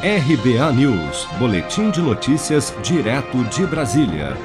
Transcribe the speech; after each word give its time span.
RBA 0.00 0.72
News, 0.74 1.26
Boletim 1.40 1.90
de 1.90 2.00
Notícias, 2.00 2.72
direto 2.84 3.42
de 3.46 3.66
Brasília. 3.66 4.36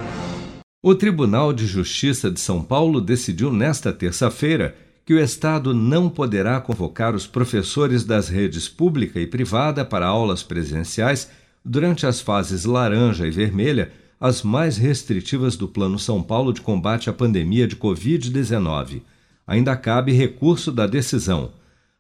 O 0.82 0.96
Tribunal 0.96 1.54
de 1.54 1.68
Justiça 1.68 2.32
de 2.32 2.40
São 2.40 2.64
Paulo 2.64 3.00
decidiu 3.00 3.54
nesta 3.54 3.94
terça-feira 3.94 4.76
que 5.06 5.14
o 5.14 5.20
Estado 5.20 5.72
não 5.72 6.10
poderá 6.10 6.60
convocar 6.60 7.14
os 7.14 7.28
professores 7.28 8.04
das 8.04 8.30
redes 8.30 8.68
pública 8.68 9.20
e 9.20 9.28
privada 9.28 9.86
para 9.86 10.08
aulas 10.08 10.42
presenciais 10.42 11.30
durante 11.64 12.08
as 12.08 12.20
fases 12.20 12.66
laranja 12.66 13.28
e 13.28 13.30
vermelha, 13.30 13.92
as 14.20 14.42
mais 14.42 14.76
restritivas 14.76 15.56
do 15.56 15.68
Plano 15.68 16.00
São 16.00 16.24
Paulo 16.24 16.52
de 16.52 16.62
combate 16.62 17.12
à 17.12 17.14
pandemia 17.14 17.68
de 17.68 17.76
Covid-19. 17.76 19.04
Ainda 19.46 19.76
cabe 19.76 20.14
recurso 20.14 20.72
da 20.72 20.88
decisão. 20.88 21.52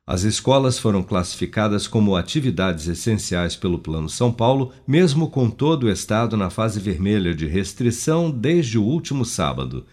As 0.05 0.23
escolas 0.23 0.77
foram 0.77 1.01
classificadas 1.01 1.87
como 1.87 2.17
atividades 2.17 2.87
essenciais 2.89 3.55
pelo 3.55 3.79
Plano 3.79 4.09
São 4.09 4.33
Paulo, 4.33 4.73
mesmo 4.85 5.29
com 5.29 5.49
todo 5.49 5.85
o 5.85 5.89
estado 5.89 6.35
na 6.35 6.49
fase 6.49 6.77
vermelha 6.77 7.33
de 7.33 7.47
restrição 7.47 8.29
desde 8.29 8.77
o 8.77 8.83
último 8.83 9.23
sábado. 9.23 9.85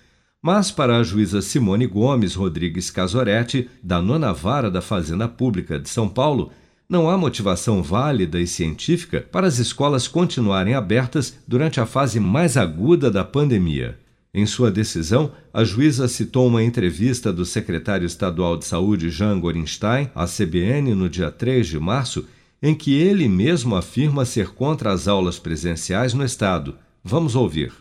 Mas, 0.42 0.72
para 0.72 0.96
a 0.96 1.02
juíza 1.04 1.40
Simone 1.40 1.86
Gomes 1.86 2.34
Rodrigues 2.34 2.90
Casoretti, 2.90 3.70
da 3.80 4.02
nona 4.02 4.32
vara 4.32 4.68
da 4.68 4.82
Fazenda 4.82 5.28
Pública 5.28 5.78
de 5.78 5.88
São 5.88 6.08
Paulo, 6.08 6.50
não 6.88 7.08
há 7.08 7.16
motivação 7.16 7.80
válida 7.80 8.40
e 8.40 8.48
científica 8.48 9.20
para 9.30 9.46
as 9.46 9.58
escolas 9.58 10.08
continuarem 10.08 10.74
abertas 10.74 11.38
durante 11.46 11.80
a 11.80 11.86
fase 11.86 12.18
mais 12.18 12.56
aguda 12.56 13.12
da 13.12 13.22
pandemia. 13.22 13.96
Em 14.32 14.46
sua 14.46 14.70
decisão, 14.70 15.32
a 15.52 15.64
juíza 15.64 16.06
citou 16.06 16.46
uma 16.46 16.62
entrevista 16.62 17.32
do 17.32 17.44
secretário 17.44 18.06
estadual 18.06 18.56
de 18.56 18.64
saúde 18.64 19.10
Jean 19.10 19.40
Gorenstein 19.40 20.08
à 20.14 20.24
CBN 20.24 20.94
no 20.94 21.08
dia 21.08 21.32
3 21.32 21.66
de 21.66 21.80
março, 21.80 22.28
em 22.62 22.72
que 22.72 22.96
ele 22.96 23.28
mesmo 23.28 23.74
afirma 23.74 24.24
ser 24.24 24.54
contra 24.54 24.92
as 24.92 25.08
aulas 25.08 25.40
presenciais 25.40 26.14
no 26.14 26.24
estado. 26.24 26.78
Vamos 27.02 27.34
ouvir. 27.34 27.72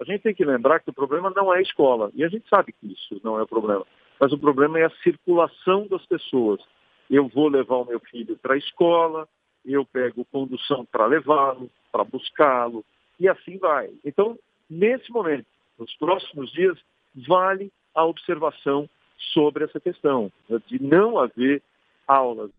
A 0.00 0.04
gente 0.04 0.22
tem 0.22 0.34
que 0.34 0.46
lembrar 0.46 0.80
que 0.80 0.88
o 0.88 0.94
problema 0.94 1.30
não 1.36 1.52
é 1.52 1.58
a 1.58 1.62
escola, 1.62 2.10
e 2.14 2.24
a 2.24 2.28
gente 2.28 2.48
sabe 2.48 2.72
que 2.72 2.86
isso 2.86 3.20
não 3.22 3.38
é 3.38 3.42
o 3.42 3.46
problema, 3.46 3.84
mas 4.18 4.32
o 4.32 4.38
problema 4.38 4.78
é 4.78 4.86
a 4.86 5.02
circulação 5.02 5.86
das 5.88 6.06
pessoas. 6.06 6.58
Eu 7.10 7.28
vou 7.28 7.48
levar 7.48 7.76
o 7.76 7.84
meu 7.84 8.00
filho 8.00 8.38
para 8.40 8.54
a 8.54 8.58
escola, 8.58 9.28
eu 9.62 9.84
pego 9.84 10.24
condução 10.32 10.86
para 10.90 11.04
levá-lo, 11.04 11.70
para 11.92 12.02
buscá-lo, 12.02 12.82
e 13.20 13.28
assim 13.28 13.58
vai. 13.58 13.90
Então, 14.02 14.38
nesse 14.70 15.12
momento, 15.12 15.44
nos 15.78 15.94
próximos 15.96 16.50
dias, 16.52 16.78
vale 17.26 17.70
a 17.94 18.04
observação 18.04 18.88
sobre 19.32 19.64
essa 19.64 19.80
questão 19.80 20.30
de 20.68 20.82
não 20.82 21.18
haver 21.18 21.62
aulas. 22.06 22.50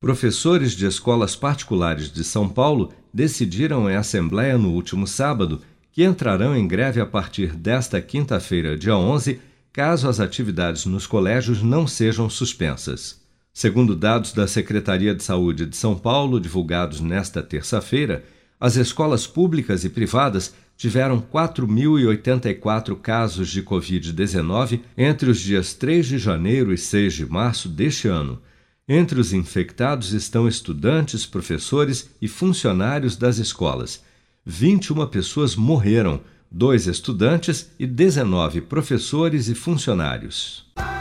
Professores 0.00 0.76
de 0.76 0.86
escolas 0.86 1.34
particulares 1.34 2.12
de 2.12 2.22
São 2.22 2.48
Paulo 2.48 2.92
decidiram 3.12 3.90
em 3.90 3.96
assembleia 3.96 4.56
no 4.56 4.70
último 4.72 5.06
sábado 5.06 5.60
que 5.92 6.04
entrarão 6.04 6.56
em 6.56 6.68
greve 6.68 7.00
a 7.00 7.06
partir 7.06 7.56
desta 7.56 8.00
quinta-feira, 8.00 8.76
dia 8.76 8.96
11, 8.96 9.40
caso 9.72 10.08
as 10.08 10.20
atividades 10.20 10.86
nos 10.86 11.06
colégios 11.06 11.62
não 11.62 11.86
sejam 11.86 12.30
suspensas. 12.30 13.26
Segundo 13.52 13.96
dados 13.96 14.32
da 14.32 14.46
Secretaria 14.46 15.12
de 15.12 15.24
Saúde 15.24 15.66
de 15.66 15.76
São 15.76 15.98
Paulo, 15.98 16.38
divulgados 16.38 17.00
nesta 17.00 17.42
terça-feira, 17.42 18.24
as 18.60 18.76
escolas 18.76 19.26
públicas 19.26 19.84
e 19.84 19.90
privadas 19.90 20.54
tiveram 20.78 21.20
4.084 21.20 22.94
casos 22.94 23.50
de 23.50 23.62
Covid-19 23.62 24.80
entre 24.96 25.28
os 25.28 25.40
dias 25.40 25.74
3 25.74 26.06
de 26.06 26.18
janeiro 26.18 26.72
e 26.72 26.78
6 26.78 27.14
de 27.14 27.26
março 27.26 27.68
deste 27.68 28.06
ano. 28.06 28.40
Entre 28.88 29.20
os 29.20 29.32
infectados 29.32 30.12
estão 30.12 30.46
estudantes, 30.48 31.26
professores 31.26 32.08
e 32.22 32.28
funcionários 32.28 33.16
das 33.16 33.38
escolas. 33.38 34.02
21 34.46 35.04
pessoas 35.08 35.56
morreram, 35.56 36.20
dois 36.50 36.86
estudantes 36.86 37.70
e 37.78 37.86
19 37.86 38.62
professores 38.62 39.48
e 39.48 39.54
funcionários. 39.54 40.64